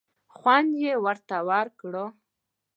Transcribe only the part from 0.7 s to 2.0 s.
یې ورته ورکړ.